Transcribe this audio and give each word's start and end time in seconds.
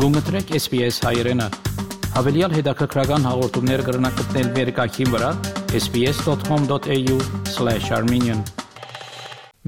Գումտրեք 0.00 0.54
SPS 0.56 1.02
հայերեն։ 1.04 1.42
Հավելյալ 2.14 2.54
հետաքրքրական 2.56 3.26
հաղորդումներ 3.28 3.80
կգրնակցնել 3.84 4.46
վերկայքին 4.54 5.10
վրա 5.12 5.32
sps.com.au/armenian 5.76 8.40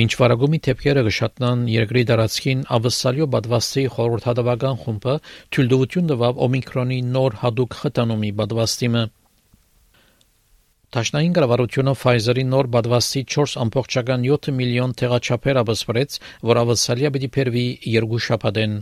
Մինչ 0.00 0.10
վարագումի 0.20 0.60
թեփքերը 0.66 1.04
գշատնան 1.06 1.62
երկրի 1.72 2.02
դարածքին 2.10 2.60
ավսալյո 2.76 3.28
բադվաստի 3.36 3.84
խորհրդադավական 3.94 4.76
խումբը 4.82 5.14
թույլտվություն 5.56 6.12
տվավ 6.12 6.42
օմիկրոնի 6.48 7.00
նոր 7.16 7.38
հadoop 7.46 7.78
խտանումի 7.80 8.30
բադվաստիմը 8.42 9.06
Տաշնային 10.98 11.32
կառավարությունը 11.40 11.96
Pfizer-ի 12.02 12.46
նոր 12.52 12.70
բադվաստի 12.76 13.24
4.7 13.38 14.52
միլիոն 14.60 14.94
տեղաչափեր 15.00 15.64
աբսվրեց, 15.64 16.20
որ 16.52 16.62
ավսալիա 16.66 17.16
պիտի 17.16 17.32
փերվի 17.38 17.66
երկու 17.96 18.24
շաբաթեն։ 18.28 18.78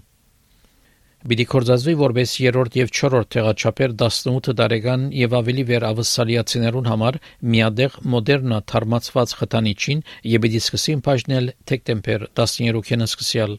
Պիտի 1.27 1.45
կորզածվի 1.51 1.93
որպես 1.99 2.33
երրորդ 2.39 2.77
եւ 2.79 2.91
չորրորդ 2.97 3.29
տեղաչափեր 3.35 3.95
18 4.03 4.53
տարեկան 4.61 5.07
եւ 5.21 5.33
ավելի 5.39 5.65
վեր 5.71 5.87
ավսալիացիներուն 5.89 6.91
համար 6.91 7.19
միադեղ 7.55 7.97
մոդեռնա 8.13 8.61
թարմացված 8.73 9.35
խթանիչին 9.41 10.05
եւ 10.33 10.45
պիտի 10.47 10.61
սկսին 10.63 11.03
բաժնել 11.09 11.51
դեկտեմբեր 11.73 12.29
13-ին 12.43 13.07
սկսյալ 13.09 13.59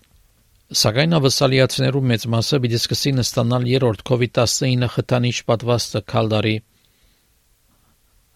Սակայն 0.77 1.17
ավսալիացիներու 1.20 2.05
մեծ 2.12 2.23
մասը 2.38 2.62
պիտի 2.63 2.80
սկսին 2.81 3.21
ստանալ 3.23 3.68
երրորդ 3.73 4.02
COVID-19 4.07 4.90
խթանիչ 4.95 5.35
պատվաստը 5.52 6.02
քալդարի 6.12 6.55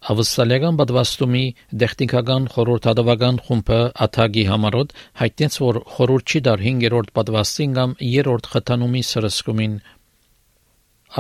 Ավստրալիական 0.02 0.78
պատվաստումի 0.80 1.42
տեխնիկական 1.82 2.46
խորհրդատվական 2.50 3.36
խումբը 3.46 3.78
աթագի 4.06 4.46
համարոտ 4.50 4.96
հայտնեց, 5.22 5.58
որ 5.62 5.78
խորհուրդ 5.94 6.32
չի 6.32 6.40
դար 6.48 6.64
5-րդ 6.66 7.12
պատվաստին 7.20 7.76
կամ 7.78 7.94
3-րդ 8.02 8.50
խթանումի 8.54 9.04
սրսկումին։ 9.12 9.76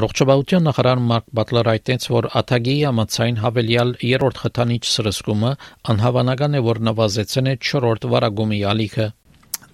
Առողջապահության 0.01 0.65
նախարար 0.65 1.03
Մարկ 1.11 1.29
Բատլեր 1.37 1.69
հայտնեց, 1.71 2.09
որ 2.15 2.27
աթագի 2.41 2.75
համացայն 2.81 3.39
հավելյալ 3.45 3.89
3-րդ 4.01 4.41
խթանիչ 4.41 4.83
սրսկումը 4.95 5.51
անհավանական 5.93 6.57
է, 6.57 6.61
որ 6.71 6.81
նվազեցն 6.89 7.51
է 7.51 7.55
4-րդ 7.61 8.07
վարագումի 8.15 8.63
ալիքը։ 8.71 9.07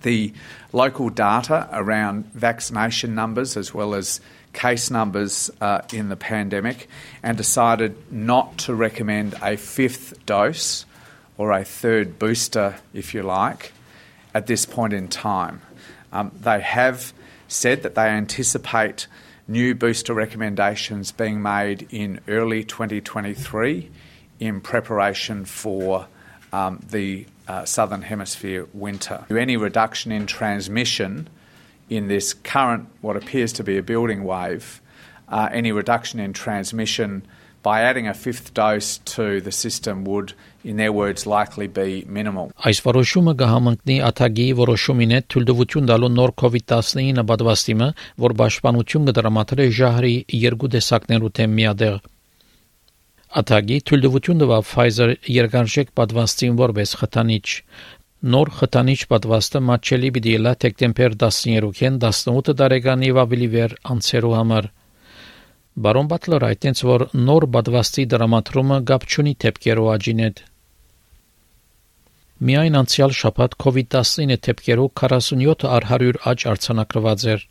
The 0.03 0.33
local 0.73 1.09
data 1.09 1.67
around 1.73 2.27
vaccination 2.33 3.15
numbers 3.15 3.55
as 3.57 3.73
well 3.73 3.95
as 3.95 4.19
case 4.57 4.89
numbers 4.89 5.51
uh, 5.61 5.81
in 5.93 6.09
the 6.09 6.15
pandemic 6.15 6.89
and 7.21 7.37
decided 7.37 7.95
not 8.11 8.57
to 8.57 8.73
recommend 8.73 9.35
a 9.43 9.55
fifth 9.55 10.25
dose 10.25 10.83
or 11.37 11.51
a 11.51 11.63
third 11.63 12.17
booster, 12.17 12.75
if 12.91 13.13
you 13.13 13.21
like, 13.21 13.71
at 14.33 14.47
this 14.47 14.65
point 14.65 14.93
in 14.93 15.07
time. 15.07 15.61
Um, 16.11 16.31
they 16.41 16.59
have 16.59 17.13
said 17.47 17.83
that 17.83 17.93
they 17.93 18.09
anticipate 18.09 19.05
new 19.47 19.75
booster 19.75 20.15
recommendations 20.15 21.11
being 21.11 21.39
made 21.39 21.87
in 21.91 22.19
early 22.27 22.63
2023 22.63 23.91
in 24.39 24.59
preparation 24.59 25.45
for 25.45 26.07
um, 26.51 26.83
the 26.89 27.27
uh, 27.47 27.63
southern 27.63 28.01
hemisphere 28.01 28.67
winter. 28.73 29.23
Any 29.29 29.55
reduction 29.55 30.11
in 30.11 30.25
transmission 30.25 31.29
in 31.89 32.07
this 32.07 32.33
current, 32.33 32.87
what 33.01 33.15
appears 33.15 33.53
to 33.53 33.63
be 33.63 33.77
a 33.77 33.83
building 33.83 34.23
wave, 34.23 34.81
uh, 35.29 35.49
any 35.51 35.71
reduction 35.71 36.19
in 36.19 36.33
transmission 36.33 37.23
by 37.63 37.81
adding 37.81 38.07
a 38.07 38.13
fifth 38.13 38.53
dose 38.53 38.99
to 38.99 39.41
the 39.41 39.51
system 39.51 40.05
would, 40.05 40.33
in 40.63 40.77
their 40.77 40.93
words, 40.93 41.25
likely 41.25 41.67
be 41.67 42.05
minimal. 42.07 42.51
Այս 42.63 42.79
որոշումը 42.85 43.33
կհամընկնի 43.41 43.97
աթագի 44.07 44.45
որոշումին 44.61 45.15
է 45.17 45.19
թույլտվություն 45.33 45.89
տալու 45.89 46.11
նոր 46.15 46.33
COVID-19 46.41 47.25
պատվաստիմը, 47.31 47.89
որ 48.25 48.35
պաշտպանություն 48.41 49.09
կդրամատրի 49.09 49.67
ժահրի 49.79 50.13
երկու 50.47 50.71
տեսակներու 50.77 51.33
թեմ 51.39 51.57
միադեղ։ 51.59 51.99
Աթագի 53.37 53.77
թույլտվություն 53.89 54.41
տվավ 54.41 54.67
Pfizer 54.69 55.09
երկարժեք 55.27 55.89
պատվաստին 55.99 56.53
որպես 56.61 56.93
խթանիչ։ 57.01 57.47
Նոր 58.17 58.49
խթանիչ 58.57 59.01
պատվաստը 59.11 59.59
մատչելի 59.61 60.09
պիտի 60.13 60.31
լա 60.41 60.51
դեկտեմբեր 60.63 61.15
13-ին 61.23 61.97
18 62.01 62.55
տարեկան 62.61 63.03
եւ 63.05 63.19
ավելի 63.23 63.49
վեր 63.53 63.75
անցերու 63.93 64.31
համար։ 64.33 64.67
Բարոն 65.85 66.07
Բատլեր 66.13 66.45
այդտենց 66.47 66.81
որ 66.89 67.05
նոր 67.27 67.45
պատվաստի 67.53 68.05
դրամատրումը 68.13 68.79
գապ 68.89 69.05
չունի 69.05 69.33
թեփկերու 69.45 69.91
աջին 69.93 70.23
հետ։ 70.25 70.41
Միայն 72.49 72.79
անցյալ 72.81 73.13
շաբաթ 73.21 73.57
COVID-19 73.61 74.41
թեփկերու 74.49 74.89
47 75.03 75.69
առ 75.77 75.87
100 75.93 76.19
աճ 76.33 76.47
արձանագրված 76.57 77.27
էր։ 77.37 77.45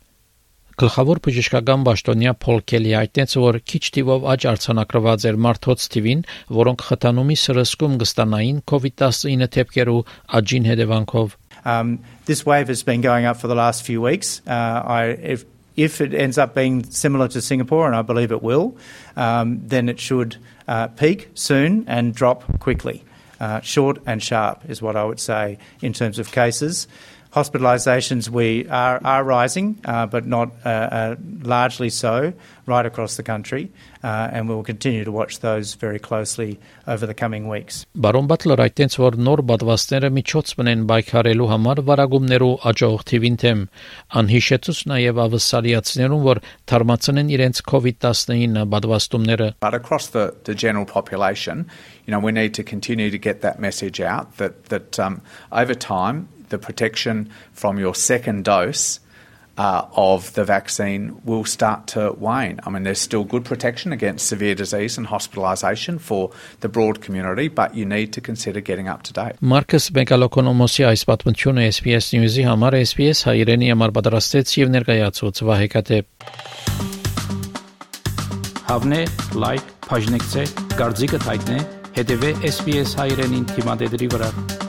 Գլխավոր 0.77 1.17
բժշկական 1.25 1.83
պաշտոնյա 1.87 2.31
Փոլ 2.37 2.59
Քելի 2.69 2.91
հայտնեց, 2.93 3.31
որ 3.41 3.55
քիչ 3.65 3.79
թիվով 3.95 4.25
աճ 4.29 4.43
արձանագրված 4.51 5.23
էր 5.25 5.39
մարդոց 5.41 5.85
թիվին, 5.95 6.19
որոնք 6.53 6.83
խթանումի 6.89 7.37
սրսկում 7.43 7.95
կստանային 8.03 8.59
COVID-19 8.69 9.49
թեփքերու 9.55 10.03
աճին 10.37 10.69
հետևանքով։ 10.69 11.33
Um, 11.65 11.97
this 12.29 12.45
wave 12.45 12.69
has 12.69 12.83
been 12.83 13.01
going 13.01 13.25
up 13.25 13.41
for 13.41 13.47
the 13.47 13.57
last 13.57 13.81
few 13.81 14.05
weeks. 14.05 14.45
Uh, 14.45 14.85
I, 14.85 15.17
if, 15.25 15.45
if 15.75 15.99
it 15.99 16.13
ends 16.13 16.37
up 16.37 16.53
being 16.53 16.83
similar 16.83 17.27
to 17.29 17.41
Singapore, 17.41 17.87
and 17.87 17.95
I 17.95 18.03
believe 18.03 18.31
it 18.31 18.43
will, 18.43 18.77
um, 19.15 19.59
then 19.65 19.89
it 19.89 19.99
should 19.99 20.37
uh, 20.67 20.93
peak 20.93 21.31
soon 21.33 21.85
and 21.87 22.13
drop 22.13 22.45
quickly. 22.59 23.03
Uh, 23.39 23.61
short 23.61 23.97
and 24.05 24.21
sharp 24.21 24.61
is 24.69 24.81
what 24.81 24.95
I 24.95 25.03
would 25.05 25.19
say 25.19 25.57
in 25.81 25.93
terms 25.93 26.19
of 26.19 26.31
cases. 26.31 26.87
Hospitalisations 27.32 28.28
we 28.28 28.68
are, 28.68 29.00
are 29.02 29.24
rising, 29.24 29.80
uh, 29.86 30.04
but 30.04 30.26
not 30.26 30.52
uh, 30.66 30.68
uh, 30.68 31.16
largely 31.42 31.88
so 31.88 32.34
right 32.66 32.84
across 32.84 33.16
the 33.16 33.22
country, 33.22 33.72
uh, 34.04 34.28
and 34.30 34.50
we 34.50 34.54
will 34.54 34.62
continue 34.62 35.02
to 35.02 35.10
watch 35.10 35.40
those 35.40 35.72
very 35.72 35.98
closely 35.98 36.60
over 36.86 37.06
the 37.06 37.14
coming 37.14 37.48
weeks. 37.48 37.86
Բարոն 37.96 38.28
Բատլեր 38.28 38.62
այդտենց 38.66 38.96
որ 39.00 39.16
նոր 39.28 39.42
բադվաստները 39.48 40.10
միջոց 40.18 40.52
մնեն 40.60 40.82
բայկարելու 40.92 41.48
համար 41.52 41.80
վարագումներու 41.88 42.50
աջող 42.68 43.06
թիվին 43.12 43.40
թեմ 43.42 43.64
անհիշեցուց 44.20 44.82
նաև 44.92 45.22
ավսալիացներուն 45.24 46.22
որ 46.28 46.42
թարմացնեն 46.68 47.32
իրենց 47.38 47.64
COVID-19 47.72 48.68
բադվաստումները 48.76 49.48
But 49.64 49.78
across 49.80 50.12
the 50.12 50.34
the 50.44 50.54
general 50.54 50.84
population, 50.84 51.64
you 52.04 52.12
know, 52.12 52.20
we 52.20 52.36
need 52.36 52.52
to 52.60 52.62
continue 52.62 53.08
to 53.10 53.16
get 53.16 53.40
that 53.40 53.58
message 53.58 54.04
out 54.04 54.36
that 54.36 54.68
that 54.68 55.00
um, 55.00 55.22
over 55.50 55.72
time 55.72 56.28
the 56.48 56.58
protection 56.58 57.30
from 57.52 57.78
your 57.78 57.94
second 57.94 58.44
dose 58.44 59.00
uh, 59.58 59.86
of 59.94 60.32
the 60.34 60.44
vaccine 60.44 61.20
will 61.24 61.44
start 61.44 61.86
to 61.88 62.12
wane. 62.18 62.60
I 62.64 62.70
mean, 62.70 62.84
there's 62.84 63.00
still 63.00 63.24
good 63.24 63.44
protection 63.44 63.92
against 63.92 64.26
severe 64.26 64.54
disease 64.54 64.96
and 64.96 65.06
hospitalisation 65.06 66.00
for 66.00 66.30
the 66.60 66.68
broad 66.68 67.02
community, 67.02 67.48
but 67.48 67.74
you 67.74 67.84
need 67.84 68.12
to 68.14 68.20
consider 68.20 68.60
getting 68.60 68.88
up 68.88 69.02
to 69.04 69.12
date. 69.12 69.36
Մարկս 69.42 69.90
Բեկալոկոնոմոսի 69.98 70.88
այս 70.88 71.04
պատմությունը 71.10 71.68
SPS 71.74 72.12
News-ի 72.16 72.48
համար 72.48 72.78
SPS 72.80 73.24
հայրենի 73.28 73.70
համար 73.74 73.94
պատրաստեց 74.00 74.56
եւ 74.62 74.74
ներկայացուց 74.78 75.44
Վահեկատե։ 75.50 76.02
Հավնե, 78.72 79.00
լայք, 79.36 79.72
բաժնեկցե, 79.90 80.44
դարձիկը 80.78 81.24
թայտնե, 81.28 81.62
հետեւե 82.00 82.36
SPS 82.48 82.96
հայրենին 83.02 83.48
թիմադեդի 83.52 84.14
վրա։ 84.16 84.65